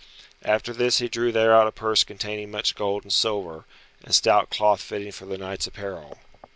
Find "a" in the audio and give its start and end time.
1.67-1.71